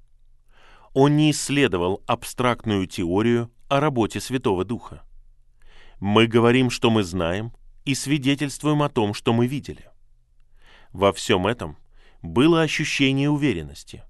Он 0.94 1.18
не 1.18 1.32
исследовал 1.32 2.04
абстрактную 2.06 2.86
теорию 2.86 3.52
о 3.70 3.80
работе 3.80 4.22
Святого 4.22 4.66
Духа. 4.66 5.02
Мы 6.00 6.28
говорим, 6.28 6.70
что 6.70 6.92
мы 6.92 7.02
знаем, 7.02 7.54
и 7.86 7.96
свидетельствуем 7.96 8.84
о 8.84 8.90
том, 8.90 9.16
что 9.16 9.34
мы 9.34 9.48
видели. 9.48 9.90
Во 10.92 11.12
всем 11.12 11.48
этом 11.48 11.76
было 12.22 12.62
ощущение 12.62 13.32
уверенности. 13.32 14.04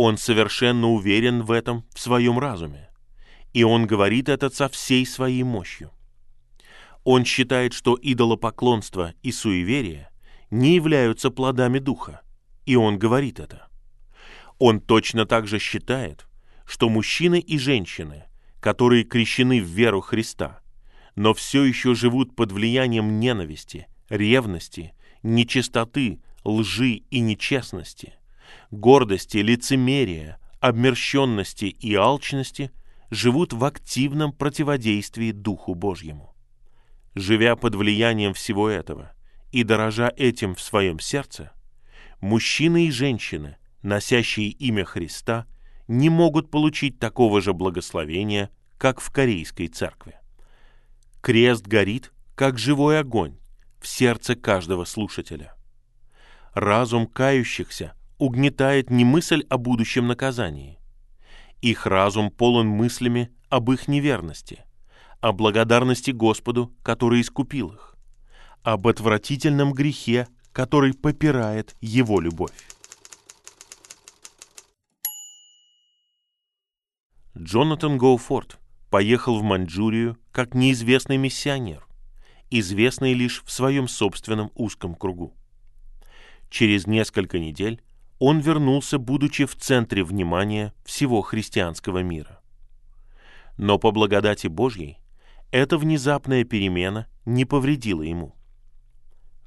Он 0.00 0.16
совершенно 0.16 0.92
уверен 0.92 1.42
в 1.42 1.50
этом 1.50 1.84
в 1.92 1.98
своем 1.98 2.38
разуме. 2.38 2.88
И 3.52 3.64
он 3.64 3.84
говорит 3.84 4.28
это 4.28 4.48
со 4.48 4.68
всей 4.68 5.04
своей 5.04 5.42
мощью. 5.42 5.90
Он 7.02 7.24
считает, 7.24 7.72
что 7.72 7.98
идолопоклонство 8.00 9.12
и 9.24 9.32
суеверие 9.32 10.08
не 10.52 10.76
являются 10.76 11.30
плодами 11.30 11.80
духа, 11.80 12.20
и 12.64 12.76
он 12.76 12.96
говорит 12.96 13.40
это. 13.40 13.66
Он 14.60 14.80
точно 14.80 15.26
так 15.26 15.48
же 15.48 15.58
считает, 15.58 16.28
что 16.64 16.88
мужчины 16.88 17.40
и 17.40 17.58
женщины, 17.58 18.26
которые 18.60 19.02
крещены 19.02 19.60
в 19.60 19.66
веру 19.66 20.00
Христа, 20.00 20.60
но 21.16 21.34
все 21.34 21.64
еще 21.64 21.96
живут 21.96 22.36
под 22.36 22.52
влиянием 22.52 23.18
ненависти, 23.18 23.88
ревности, 24.08 24.94
нечистоты, 25.24 26.20
лжи 26.44 27.02
и 27.10 27.18
нечестности, 27.18 28.14
гордости, 28.70 29.38
лицемерия, 29.38 30.38
обмерщенности 30.60 31.66
и 31.66 31.94
алчности 31.94 32.70
живут 33.10 33.52
в 33.52 33.64
активном 33.64 34.32
противодействии 34.32 35.32
Духу 35.32 35.74
Божьему. 35.74 36.34
Живя 37.14 37.56
под 37.56 37.74
влиянием 37.74 38.34
всего 38.34 38.68
этого 38.68 39.12
и 39.50 39.62
дорожа 39.62 40.12
этим 40.16 40.54
в 40.54 40.60
своем 40.60 41.00
сердце, 41.00 41.52
мужчины 42.20 42.86
и 42.86 42.90
женщины 42.90 43.56
носящие 43.82 44.48
имя 44.48 44.84
Христа, 44.84 45.46
не 45.86 46.10
могут 46.10 46.50
получить 46.50 46.98
такого 46.98 47.40
же 47.40 47.52
благословения, 47.52 48.50
как 48.76 49.00
в 49.00 49.10
Корейской 49.10 49.68
церкви. 49.68 50.16
Крест 51.20 51.66
горит, 51.66 52.12
как 52.34 52.58
живой 52.58 53.00
огонь, 53.00 53.38
в 53.80 53.88
сердце 53.88 54.36
каждого 54.36 54.84
слушателя. 54.84 55.54
Разум 56.54 57.06
кающихся 57.06 57.94
угнетает 58.18 58.90
не 58.90 59.04
мысль 59.04 59.44
о 59.48 59.58
будущем 59.58 60.06
наказании. 60.06 60.78
Их 61.62 61.86
разум 61.86 62.30
полон 62.30 62.68
мыслями 62.68 63.30
об 63.48 63.70
их 63.70 63.88
неверности, 63.88 64.64
о 65.20 65.32
благодарности 65.32 66.10
Господу, 66.10 66.74
который 66.82 67.20
искупил 67.20 67.70
их, 67.72 67.96
об 68.62 68.86
отвратительном 68.86 69.72
грехе, 69.72 70.28
который 70.52 70.94
попирает 70.94 71.74
его 71.80 72.20
любовь. 72.20 72.68
Джонатан 77.36 77.98
Гоуфорд 77.98 78.58
поехал 78.90 79.38
в 79.38 79.42
Маньчжурию 79.42 80.18
как 80.32 80.54
неизвестный 80.54 81.16
миссионер, 81.16 81.86
известный 82.50 83.14
лишь 83.14 83.44
в 83.44 83.50
своем 83.50 83.86
собственном 83.86 84.50
узком 84.54 84.94
кругу. 84.94 85.34
Через 86.50 86.86
несколько 86.86 87.38
недель 87.38 87.80
он 88.18 88.40
вернулся, 88.40 88.98
будучи 88.98 89.44
в 89.44 89.56
центре 89.56 90.02
внимания 90.02 90.72
всего 90.84 91.22
христианского 91.22 92.02
мира. 92.02 92.40
Но 93.56 93.78
по 93.78 93.90
благодати 93.90 94.46
Божьей 94.46 94.98
эта 95.50 95.78
внезапная 95.78 96.44
перемена 96.44 97.06
не 97.24 97.44
повредила 97.44 98.02
ему. 98.02 98.34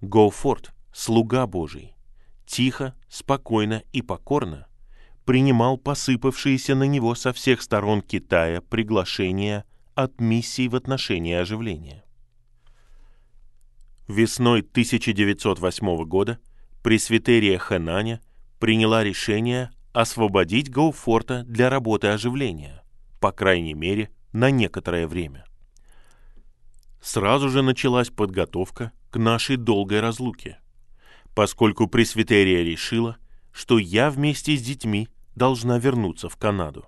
Гоуфорд, 0.01 0.73
слуга 0.93 1.45
Божий, 1.47 1.95
тихо, 2.45 2.95
спокойно 3.09 3.83
и 3.93 4.01
покорно 4.01 4.67
принимал 5.25 5.77
посыпавшиеся 5.77 6.75
на 6.75 6.83
него 6.83 7.15
со 7.15 7.31
всех 7.31 7.61
сторон 7.61 8.01
Китая 8.01 8.61
приглашения 8.61 9.65
от 9.93 10.19
миссий 10.19 10.67
в 10.67 10.75
отношении 10.75 11.35
оживления. 11.35 12.03
Весной 14.07 14.61
1908 14.61 16.03
года 16.05 16.39
пресвитерия 16.83 17.57
Хэнаня 17.57 18.19
приняла 18.61 19.03
решение 19.03 19.71
освободить 19.91 20.69
Гоуфорта 20.69 21.43
для 21.43 21.69
работы 21.69 22.09
оживления, 22.09 22.83
по 23.19 23.31
крайней 23.31 23.73
мере, 23.73 24.11
на 24.33 24.51
некоторое 24.51 25.07
время. 25.07 25.45
Сразу 27.01 27.49
же 27.49 27.63
началась 27.63 28.11
подготовка 28.11 28.91
к 29.09 29.17
нашей 29.17 29.57
долгой 29.57 29.99
разлуке, 29.99 30.59
поскольку 31.33 31.87
пресвитерия 31.87 32.63
решила, 32.63 33.17
что 33.51 33.79
я 33.79 34.11
вместе 34.11 34.55
с 34.55 34.61
детьми 34.61 35.09
должна 35.35 35.79
вернуться 35.79 36.29
в 36.29 36.37
Канаду. 36.37 36.85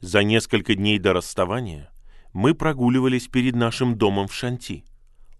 За 0.00 0.22
несколько 0.22 0.74
дней 0.74 0.98
до 0.98 1.14
расставания 1.14 1.90
мы 2.34 2.54
прогуливались 2.54 3.26
перед 3.26 3.56
нашим 3.56 3.96
домом 3.96 4.28
в 4.28 4.34
Шанти, 4.34 4.84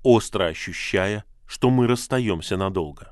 остро 0.03 0.47
ощущая, 0.47 1.25
что 1.47 1.69
мы 1.69 1.87
расстаемся 1.87 2.57
надолго. 2.57 3.12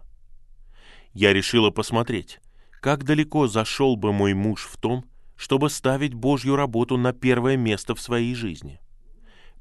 Я 1.12 1.32
решила 1.32 1.70
посмотреть, 1.70 2.40
как 2.80 3.04
далеко 3.04 3.46
зашел 3.48 3.96
бы 3.96 4.12
мой 4.12 4.34
муж 4.34 4.66
в 4.66 4.76
том, 4.76 5.04
чтобы 5.36 5.70
ставить 5.70 6.14
Божью 6.14 6.56
работу 6.56 6.96
на 6.96 7.12
первое 7.12 7.56
место 7.56 7.94
в 7.94 8.00
своей 8.00 8.34
жизни. 8.34 8.80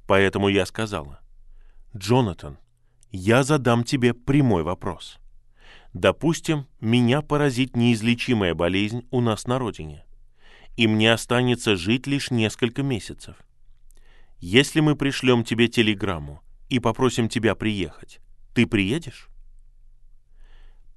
Поэтому 0.08 0.50
я 0.50 0.66
сказала, 0.66 1.22
«Джонатан, 1.96 2.58
я 3.12 3.44
задам 3.44 3.84
тебе 3.84 4.14
прямой 4.14 4.64
вопрос. 4.64 5.18
Допустим, 5.94 6.68
меня 6.80 7.22
поразит 7.22 7.76
неизлечимая 7.76 8.54
болезнь 8.54 9.08
у 9.10 9.22
нас 9.22 9.48
на 9.48 9.58
родине, 9.58 10.06
и 10.78 10.88
мне 10.88 11.12
останется 11.12 11.76
жить 11.76 12.06
лишь 12.06 12.30
несколько 12.30 12.84
месяцев. 12.84 13.36
Если 14.38 14.80
мы 14.82 14.96
пришлем 14.96 15.44
тебе 15.44 15.68
телеграмму 15.68 16.42
и 16.70 16.80
попросим 16.80 17.28
тебя 17.28 17.56
приехать, 17.56 18.20
ты 18.54 18.68
приедешь? 18.68 19.30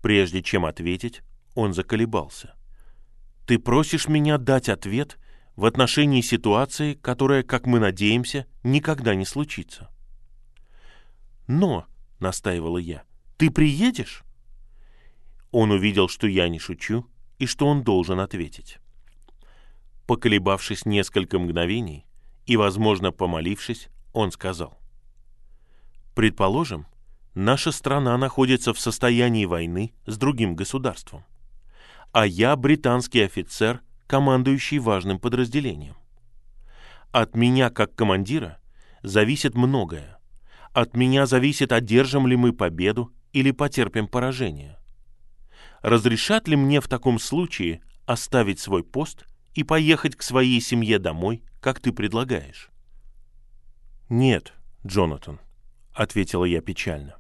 Прежде 0.02 0.42
чем 0.42 0.66
ответить, 0.66 1.22
он 1.54 1.72
заколебался. 1.72 2.54
Ты 3.46 3.58
просишь 3.58 4.08
меня 4.08 4.36
дать 4.36 4.68
ответ 4.68 5.16
в 5.54 5.64
отношении 5.64 6.20
ситуации, 6.20 6.94
которая, 6.94 7.44
как 7.44 7.66
мы 7.66 7.78
надеемся, 7.78 8.46
никогда 8.64 9.14
не 9.14 9.24
случится. 9.24 9.90
Но, 11.46 11.86
настаивала 12.18 12.78
я, 12.78 13.04
ты 13.36 13.50
приедешь? 13.50 14.24
Он 15.52 15.70
увидел, 15.70 16.08
что 16.08 16.26
я 16.26 16.48
не 16.48 16.58
шучу, 16.58 17.06
и 17.38 17.46
что 17.46 17.66
он 17.66 17.82
должен 17.82 18.20
ответить. 18.20 18.78
Поколебавшись 20.06 20.84
несколько 20.84 21.38
мгновений 21.38 22.06
и, 22.46 22.56
возможно, 22.56 23.12
помолившись, 23.12 23.88
он 24.12 24.32
сказал, 24.32 24.78
«Предположим, 26.14 26.86
наша 27.34 27.72
страна 27.72 28.16
находится 28.18 28.72
в 28.74 28.80
состоянии 28.80 29.44
войны 29.44 29.92
с 30.06 30.16
другим 30.16 30.54
государством, 30.54 31.24
а 32.12 32.26
я 32.26 32.54
британский 32.56 33.20
офицер, 33.20 33.80
командующий 34.06 34.78
важным 34.78 35.18
подразделением. 35.18 35.96
От 37.10 37.36
меня, 37.36 37.70
как 37.70 37.94
командира, 37.94 38.58
зависит 39.02 39.54
многое. 39.54 40.18
От 40.72 40.96
меня 40.96 41.26
зависит, 41.26 41.72
одержим 41.72 42.26
ли 42.26 42.36
мы 42.36 42.52
победу 42.52 43.12
или 43.32 43.50
потерпим 43.50 44.08
поражение 44.08 44.78
разрешат 45.82 46.48
ли 46.48 46.56
мне 46.56 46.80
в 46.80 46.88
таком 46.88 47.18
случае 47.18 47.82
оставить 48.06 48.60
свой 48.60 48.82
пост 48.82 49.26
и 49.54 49.64
поехать 49.64 50.16
к 50.16 50.22
своей 50.22 50.60
семье 50.60 50.98
домой, 50.98 51.42
как 51.60 51.80
ты 51.80 51.92
предлагаешь? 51.92 52.70
Нет, 54.08 54.54
Джонатан, 54.86 55.40
ответила 55.92 56.44
я 56.44 56.60
печально. 56.60 57.16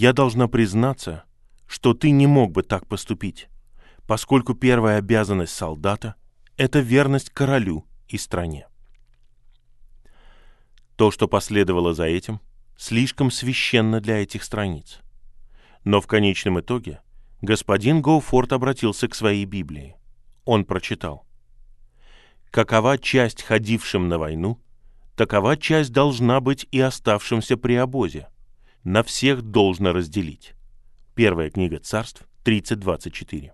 Я 0.00 0.12
должна 0.12 0.46
признаться, 0.46 1.24
что 1.66 1.92
ты 1.92 2.12
не 2.12 2.28
мог 2.28 2.52
бы 2.52 2.62
так 2.62 2.86
поступить, 2.86 3.48
поскольку 4.06 4.54
первая 4.54 4.98
обязанность 4.98 5.52
солдата— 5.52 6.14
это 6.56 6.78
верность 6.78 7.30
королю 7.30 7.84
и 8.06 8.16
стране. 8.16 8.68
То, 10.94 11.10
что 11.10 11.26
последовало 11.26 11.94
за 11.94 12.04
этим, 12.04 12.38
слишком 12.76 13.32
священно 13.32 14.00
для 14.00 14.22
этих 14.22 14.44
страниц. 14.44 15.00
Но 15.82 16.00
в 16.00 16.06
конечном 16.06 16.60
итоге 16.60 17.00
господин 17.42 18.00
Гоуфорд 18.00 18.52
обратился 18.52 19.08
к 19.08 19.16
своей 19.16 19.46
Библии. 19.46 19.96
Он 20.44 20.64
прочитал. 20.64 21.26
«Какова 22.52 22.98
часть 22.98 23.42
ходившим 23.42 24.06
на 24.06 24.18
войну, 24.18 24.60
такова 25.16 25.56
часть 25.56 25.90
должна 25.90 26.40
быть 26.40 26.68
и 26.70 26.78
оставшимся 26.78 27.56
при 27.56 27.74
обозе. 27.74 28.28
На 28.84 29.02
всех 29.02 29.42
должно 29.42 29.92
разделить». 29.92 30.54
Первая 31.14 31.50
книга 31.50 31.78
царств, 31.78 32.28
30.24. 32.44 33.52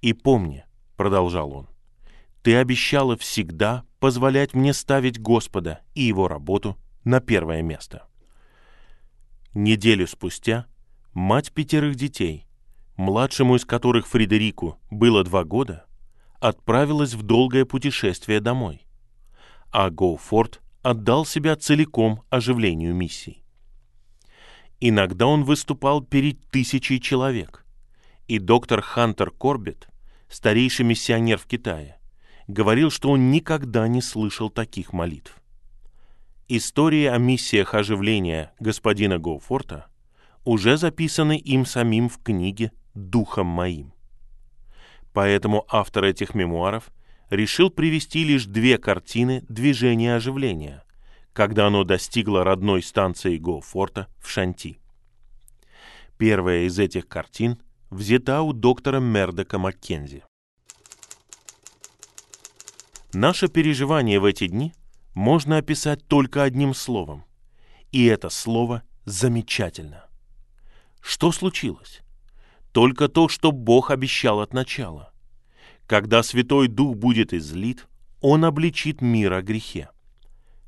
«И 0.00 0.12
помни»,— 0.12 0.64
продолжал 0.96 1.52
он,— 1.52 1.68
«ты 2.42 2.56
обещала 2.56 3.16
всегда 3.16 3.84
позволять 4.00 4.52
мне 4.52 4.72
ставить 4.72 5.20
Господа 5.20 5.80
и 5.94 6.02
его 6.02 6.28
работу 6.28 6.76
на 7.04 7.20
первое 7.20 7.62
место». 7.62 8.06
Неделю 9.54 10.08
спустя 10.08 10.66
мать 11.12 11.52
пятерых 11.52 11.94
детей, 11.94 12.48
младшему 12.96 13.54
из 13.54 13.64
которых 13.64 14.08
Фредерику 14.08 14.80
было 14.90 15.22
два 15.22 15.44
года, 15.44 15.86
отправилась 16.40 17.14
в 17.14 17.22
долгое 17.22 17.64
путешествие 17.64 18.40
домой, 18.40 18.84
а 19.70 19.90
Гоуфорд 19.90 20.60
отдал 20.82 21.24
себя 21.24 21.54
целиком 21.54 22.22
оживлению 22.30 22.94
миссий. 22.94 23.43
Иногда 24.86 25.26
он 25.26 25.44
выступал 25.44 26.02
перед 26.02 26.38
тысячей 26.50 27.00
человек, 27.00 27.64
и 28.28 28.38
доктор 28.38 28.82
Хантер 28.82 29.30
Корбет, 29.30 29.88
старейший 30.28 30.84
миссионер 30.84 31.38
в 31.38 31.46
Китае, 31.46 31.98
говорил, 32.48 32.90
что 32.90 33.08
он 33.10 33.30
никогда 33.30 33.88
не 33.88 34.02
слышал 34.02 34.50
таких 34.50 34.92
молитв. 34.92 35.40
Истории 36.48 37.06
о 37.06 37.16
миссиях 37.16 37.72
оживления 37.72 38.52
господина 38.60 39.18
Гоуфорта– 39.18 39.86
уже 40.44 40.76
записаны 40.76 41.38
им 41.38 41.64
самим 41.64 42.10
в 42.10 42.22
книге 42.22 42.70
«Духом 42.94 43.46
моим». 43.46 43.94
Поэтому 45.14 45.64
автор 45.68 46.04
этих 46.04 46.34
мемуаров 46.34 46.90
решил 47.30 47.70
привести 47.70 48.22
лишь 48.22 48.44
две 48.44 48.76
картины 48.76 49.46
движения 49.48 50.14
оживления, 50.14 50.83
когда 51.34 51.66
оно 51.66 51.84
достигло 51.84 52.44
родной 52.44 52.82
станции 52.82 53.36
Гоуфорта 53.36 54.08
в 54.18 54.30
Шанти. 54.30 54.78
Первая 56.16 56.62
из 56.62 56.78
этих 56.78 57.06
картин 57.06 57.58
взята 57.90 58.40
у 58.40 58.54
доктора 58.54 59.00
Мердока 59.00 59.58
Маккензи. 59.58 60.24
Наше 63.12 63.48
переживание 63.48 64.18
в 64.18 64.24
эти 64.24 64.46
дни 64.46 64.72
можно 65.14 65.58
описать 65.58 66.06
только 66.08 66.42
одним 66.42 66.72
словом. 66.72 67.26
И 67.92 68.06
это 68.06 68.30
слово 68.30 68.82
«замечательно». 69.04 70.06
Что 71.02 71.30
случилось? 71.30 72.00
только 72.74 73.06
то, 73.06 73.28
что 73.28 73.52
Бог 73.52 73.92
обещал 73.92 74.40
от 74.40 74.52
начала. 74.52 75.12
Когда 75.86 76.24
Святой 76.24 76.66
Дух 76.66 76.96
будет 76.96 77.32
излит, 77.32 77.86
Он 78.20 78.44
обличит 78.44 79.00
мир 79.00 79.32
о 79.32 79.42
грехе. 79.42 79.90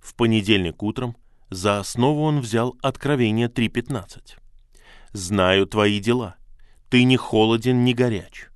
В 0.07 0.15
понедельник 0.15 0.85
утром 0.85 1.17
за 1.51 1.81
основу 1.81 2.23
он 2.23 2.39
взял 2.39 2.77
Откровение 2.81 3.49
3.15. 3.49 4.37
«Знаю 5.11 5.67
твои 5.67 5.99
дела. 5.99 6.37
Ты 6.89 7.03
не 7.03 7.17
холоден, 7.17 7.83
не 7.83 7.93
горяч». 7.93 8.47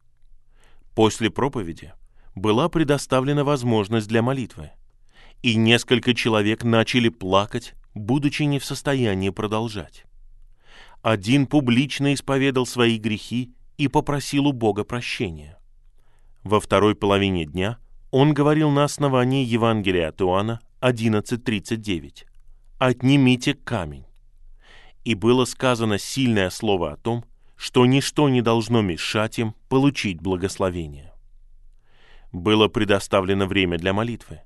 После 0.94 1.28
проповеди 1.28 1.92
была 2.36 2.68
предоставлена 2.68 3.42
возможность 3.42 4.06
для 4.06 4.22
молитвы, 4.22 4.70
и 5.42 5.56
несколько 5.56 6.14
человек 6.14 6.62
начали 6.62 7.08
плакать, 7.08 7.74
будучи 7.94 8.44
не 8.44 8.60
в 8.60 8.64
состоянии 8.64 9.30
продолжать. 9.30 10.04
Один 11.02 11.48
публично 11.48 12.14
исповедал 12.14 12.64
свои 12.64 12.96
грехи 12.96 13.52
и 13.76 13.88
попросил 13.88 14.46
у 14.46 14.52
Бога 14.52 14.84
прощения. 14.84 15.58
Во 16.44 16.60
второй 16.60 16.94
половине 16.94 17.44
дня 17.44 17.78
он 18.12 18.34
говорил 18.34 18.70
на 18.70 18.84
основании 18.84 19.44
Евангелия 19.44 20.10
от 20.10 20.20
Иоанна 20.22 20.60
11.39 20.80 22.24
«Отнимите 22.78 23.52
камень». 23.52 24.06
И 25.04 25.14
было 25.14 25.44
сказано 25.44 25.98
сильное 25.98 26.48
слово 26.48 26.92
о 26.92 26.96
том, 26.96 27.26
что 27.54 27.84
ничто 27.84 28.30
не 28.30 28.40
должно 28.40 28.80
мешать 28.80 29.38
им 29.38 29.54
получить 29.68 30.22
благословение. 30.22 31.12
Было 32.32 32.68
предоставлено 32.68 33.46
время 33.46 33.76
для 33.76 33.92
молитвы, 33.92 34.40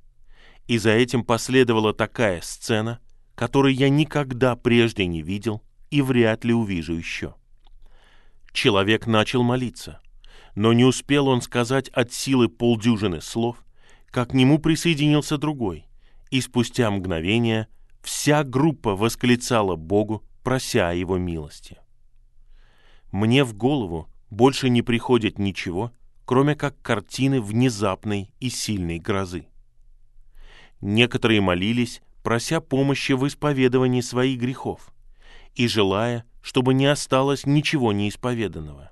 и 0.66 0.77
за 0.77 0.90
этим 0.90 1.23
последовала 1.23 1.94
такая 1.94 2.40
сцена, 2.40 2.99
которой 3.37 3.73
я 3.73 3.88
никогда 3.88 4.57
прежде 4.57 5.07
не 5.07 5.23
видел 5.23 5.62
и 5.90 6.03
вряд 6.03 6.44
ли 6.44 6.53
увижу 6.53 6.94
еще. 6.94 7.37
Человек 8.53 9.07
начал 9.07 9.44
молиться, 9.44 10.01
но 10.57 10.73
не 10.73 10.85
успел 10.85 11.29
он 11.29 11.42
сказать 11.42 11.90
от 11.90 12.12
силы 12.12 12.49
полдюжины 12.49 13.20
слов, 13.20 13.64
как 14.11 14.31
к 14.31 14.35
нему 14.35 14.59
присоединился 14.59 15.38
другой, 15.38 15.87
и 16.35 16.40
спустя 16.40 16.90
мгновение 16.90 17.68
вся 18.03 18.42
группа 18.42 18.97
восклицала 18.97 19.77
Богу, 19.77 20.25
прося 20.42 20.88
о 20.88 20.92
его 20.92 21.16
милости. 21.16 21.79
Мне 23.12 23.44
в 23.44 23.55
голову 23.55 24.09
больше 24.31 24.68
не 24.68 24.83
приходит 24.83 25.38
ничего, 25.38 25.92
кроме 26.25 26.57
как 26.57 26.83
картины 26.83 27.40
внезапной 27.40 28.35
и 28.40 28.51
сильной 28.51 28.99
грозы. 28.99 29.47
Некоторые 30.81 31.40
молились, 31.40 32.03
прося 32.25 32.61
помощи 32.61 33.12
в 33.12 33.25
исповедовании 33.29 34.01
своих 34.01 34.40
грехов 34.40 34.92
и 35.55 35.68
желая, 35.68 36.25
чтобы 36.42 36.75
не 36.75 36.87
осталось 36.87 37.47
ничего 37.47 37.92
неисповеданного. 37.92 38.90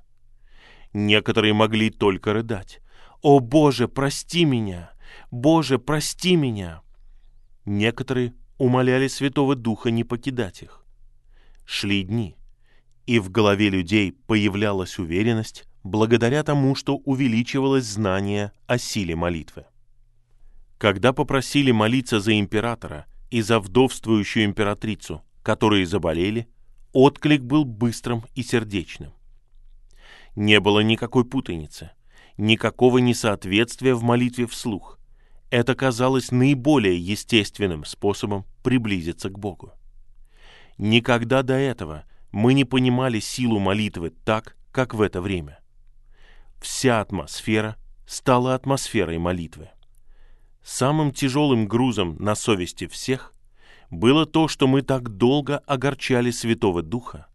Некоторые 0.93 1.55
могли 1.55 1.91
только 1.91 2.35
рыдать. 2.35 2.79
«О 3.21 3.41
Боже, 3.41 3.89
прости 3.89 4.45
меня! 4.45 4.93
Боже, 5.33 5.81
прости 5.81 6.37
меня!» 6.37 6.83
Некоторые 7.65 8.35
умоляли 8.59 9.09
Святого 9.09 9.55
Духа 9.55 9.91
не 9.91 10.05
покидать 10.05 10.63
их. 10.63 10.85
Шли 11.65 12.03
дни, 12.03 12.37
и 13.07 13.19
в 13.19 13.31
голове 13.31 13.69
людей 13.71 14.13
появлялась 14.27 14.99
уверенность 14.99 15.65
благодаря 15.85 16.43
тому, 16.43 16.75
что 16.75 16.97
увеличивалось 16.97 17.85
знание 17.85 18.53
о 18.67 18.79
силе 18.79 19.17
молитвы. 19.17 19.65
Когда 20.79 21.13
попросили 21.13 21.71
молиться 21.71 22.21
за 22.21 22.39
императора 22.39 23.07
и 23.31 23.41
за 23.41 23.61
вдовствующую 23.61 24.45
императрицу, 24.45 25.23
которые 25.43 25.87
заболели, 25.87 26.49
отклик 26.93 27.43
был 27.43 27.65
быстрым 27.65 28.25
и 28.35 28.43
сердечным. 28.43 29.13
Не 30.35 30.61
было 30.61 30.81
никакой 30.81 31.25
путаницы, 31.25 31.91
никакого 32.37 32.99
несоответствия 32.99 33.95
в 33.95 34.03
молитве 34.03 34.47
вслух. 34.47 34.99
Это 35.53 35.75
казалось 35.75 36.31
наиболее 36.31 36.97
естественным 36.97 37.85
способом 37.85 38.47
приблизиться 38.63 39.29
к 39.29 39.39
Богу. 39.39 39.75
Никогда 40.79 41.43
до 41.43 41.53
этого 41.53 42.05
мы 42.31 42.55
не 42.55 42.65
понимали 42.65 43.21
силу 43.21 43.59
молитвы 43.59 44.15
так, 44.25 44.57
как 44.71 44.95
в 44.95 45.03
это 45.03 45.21
время. 45.21 45.59
Вся 46.63 47.03
атмосфера 47.03 47.77
стала 48.07 48.55
атмосферой 48.55 49.19
молитвы. 49.19 49.69
Самым 50.65 51.13
тяжелым 51.13 51.69
грузом 51.69 52.17
на 52.19 52.35
совести 52.35 52.87
всех 52.87 53.35
было 53.91 54.25
то, 54.25 54.49
что 54.49 54.67
мы 54.67 54.81
так 54.81 55.19
долго 55.19 55.59
огорчали 55.59 56.31
Святого 56.31 56.81
Духа, 56.81 57.27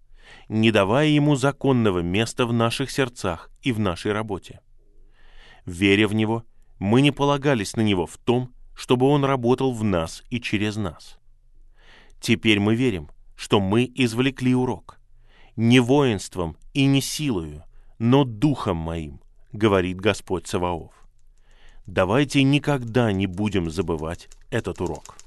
не 0.49 0.71
давая 0.71 1.09
ему 1.09 1.35
законного 1.35 1.99
места 1.99 2.47
в 2.47 2.51
наших 2.51 2.89
сердцах 2.89 3.51
и 3.61 3.71
в 3.71 3.79
нашей 3.79 4.11
работе. 4.11 4.61
Веря 5.67 6.07
в 6.07 6.15
Него, 6.15 6.45
мы 6.79 7.01
не 7.01 7.11
полагались 7.11 7.75
на 7.75 7.81
Него 7.81 8.05
в 8.05 8.17
том, 8.17 8.53
чтобы 8.75 9.07
Он 9.07 9.25
работал 9.25 9.71
в 9.71 9.83
нас 9.83 10.23
и 10.29 10.39
через 10.39 10.75
нас. 10.75 11.17
Теперь 12.19 12.59
мы 12.59 12.75
верим, 12.75 13.09
что 13.35 13.59
мы 13.59 13.91
извлекли 13.95 14.53
урок. 14.55 14.99
Не 15.55 15.79
воинством 15.79 16.55
и 16.73 16.85
не 16.85 17.01
силою, 17.01 17.63
но 17.97 18.23
духом 18.23 18.77
моим, 18.77 19.21
говорит 19.51 19.99
Господь 19.99 20.47
Саваоф. 20.47 20.93
Давайте 21.87 22.43
никогда 22.43 23.11
не 23.11 23.27
будем 23.27 23.71
забывать 23.71 24.29
этот 24.51 24.81
урок. 24.81 25.17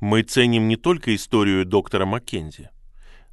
Мы 0.00 0.22
ценим 0.22 0.68
не 0.68 0.76
только 0.76 1.14
историю 1.14 1.64
доктора 1.64 2.06
Маккензи, 2.06 2.70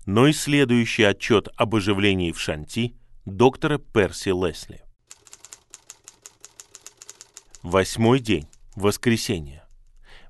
но 0.08 0.27
и 0.27 0.34
следующий 0.34 1.03
отчет 1.03 1.47
об 1.58 1.75
оживлении 1.75 2.31
в 2.31 2.39
Шанти 2.39 2.95
доктора 3.25 3.79
Перси 3.79 4.29
Лесли. 4.29 4.83
Восьмой 7.63 8.19
день, 8.19 8.47
воскресенье. 8.75 9.63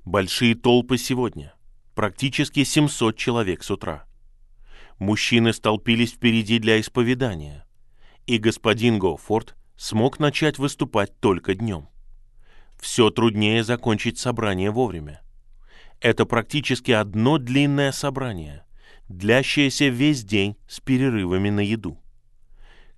Большие 0.06 0.54
толпы 0.54 0.96
сегодня, 0.96 1.54
практически 1.94 2.64
700 2.64 3.14
человек 3.18 3.62
с 3.64 3.70
утра. 3.70 4.06
Мужчины 4.98 5.52
столпились 5.52 6.12
впереди 6.12 6.58
для 6.58 6.80
исповедания, 6.80 7.66
и 8.26 8.38
господин 8.38 8.98
Гоуфорд 8.98 9.56
смог 9.76 10.18
начать 10.18 10.56
выступать 10.56 11.20
только 11.20 11.54
днем. 11.54 11.90
Все 12.80 13.10
труднее 13.10 13.62
закончить 13.62 14.18
собрание 14.18 14.70
вовремя. 14.70 15.20
Это 16.00 16.24
практически 16.24 16.92
одно 16.92 17.36
длинное 17.36 17.92
собрание, 17.92 18.64
длящееся 19.10 19.88
весь 19.88 20.24
день 20.24 20.56
с 20.66 20.80
перерывами 20.80 21.50
на 21.50 21.60
еду. 21.60 22.02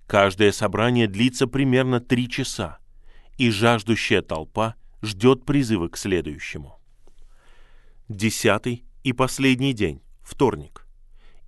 Каждое 0.09 0.51
собрание 0.51 1.05
длится 1.05 1.45
примерно 1.45 1.99
три 1.99 2.27
часа, 2.27 2.79
и 3.37 3.51
жаждущая 3.51 4.23
толпа 4.23 4.73
ждет 5.03 5.45
призыва 5.45 5.87
к 5.87 5.97
следующему. 5.97 6.79
Десятый 8.07 8.85
и 9.03 9.13
последний 9.13 9.71
день, 9.71 10.01
вторник. 10.21 10.87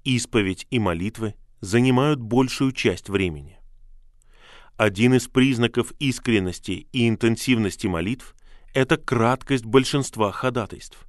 Исповедь 0.04 0.68
и 0.70 0.78
молитвы 0.78 1.34
занимают 1.62 2.20
большую 2.22 2.72
часть 2.72 3.10
времени. 3.10 3.58
Один 4.78 5.16
из 5.16 5.28
признаков 5.28 5.92
искренности 5.98 6.88
и 6.92 7.10
интенсивности 7.10 7.88
молитв– 7.88 8.36
это 8.76 8.98
краткость 8.98 9.66
большинства 9.66 10.32
ходатайств. 10.32 11.08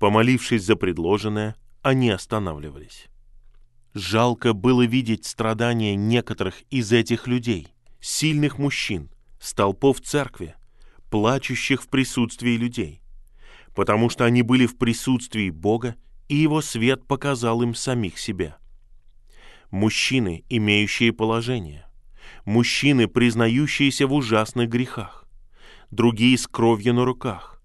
Помолившись 0.00 0.64
за 0.64 0.74
предложенное, 0.74 1.54
они 1.82 2.10
останавливались. 2.10 3.06
Жалко 3.94 4.52
было 4.52 4.82
видеть 4.82 5.26
страдания 5.26 5.96
некоторых 5.96 6.62
из 6.70 6.92
этих 6.92 7.26
людей, 7.26 7.68
сильных 8.00 8.58
мужчин, 8.58 9.10
столпов 9.40 10.00
церкви, 10.00 10.54
плачущих 11.10 11.82
в 11.82 11.88
присутствии 11.88 12.56
людей, 12.56 13.02
потому 13.74 14.08
что 14.08 14.24
они 14.24 14.42
были 14.42 14.66
в 14.66 14.78
присутствии 14.78 15.50
Бога, 15.50 15.96
и 16.28 16.36
Его 16.36 16.62
свет 16.62 17.04
показал 17.08 17.62
им 17.62 17.74
самих 17.74 18.18
себя. 18.18 18.58
Мужчины, 19.72 20.44
имеющие 20.48 21.12
положение, 21.12 21.84
мужчины, 22.44 23.08
признающиеся 23.08 24.06
в 24.06 24.12
ужасных 24.12 24.68
грехах, 24.68 25.26
другие 25.90 26.38
с 26.38 26.46
кровью 26.46 26.94
на 26.94 27.04
руках, 27.04 27.60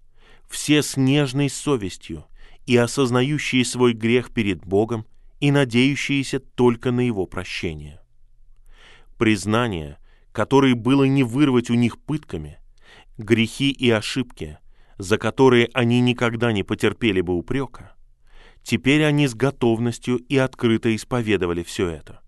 все 0.48 0.82
с 0.82 0.96
нежной 0.96 1.50
совестью 1.50 2.24
и 2.66 2.76
осознающие 2.76 3.64
свой 3.64 3.92
грех 3.92 4.32
перед 4.32 4.64
Богом 4.64 5.06
и 5.40 5.50
надеющиеся 5.50 6.40
только 6.40 6.92
на 6.92 7.00
Его 7.00 7.26
прощение. 7.26 8.00
Признание, 9.18 9.98
которое 10.32 10.74
было 10.74 11.04
не 11.04 11.22
вырвать 11.22 11.70
у 11.70 11.74
них 11.74 11.98
пытками, 11.98 12.58
грехи 13.18 13.70
и 13.70 13.90
ошибки, 13.90 14.58
за 14.98 15.18
которые 15.18 15.68
они 15.74 16.00
никогда 16.00 16.52
не 16.52 16.62
потерпели 16.62 17.20
бы 17.20 17.34
упрека, 17.34 17.94
теперь 18.62 19.04
они 19.04 19.26
с 19.26 19.34
готовностью 19.34 20.16
и 20.16 20.36
открыто 20.36 20.94
исповедовали 20.94 21.62
все 21.62 21.88
это. 21.88 22.20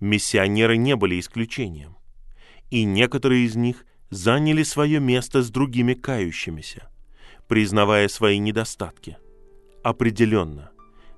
Миссионеры 0.00 0.76
не 0.76 0.96
были 0.96 1.20
исключением, 1.20 1.96
и 2.70 2.84
некоторые 2.84 3.44
из 3.44 3.56
них 3.56 3.84
заняли 4.10 4.62
свое 4.62 5.00
место 5.00 5.42
с 5.42 5.50
другими 5.50 5.94
кающимися– 5.94 6.88
признавая 7.50 8.06
свои 8.06 8.38
недостатки. 8.38 9.16
Определенно, 9.82 10.70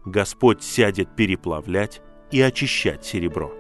Господь 0.05 0.63
сядет 0.63 1.15
переплавлять 1.15 2.03
и 2.31 2.41
очищать 2.41 3.05
серебро. 3.05 3.53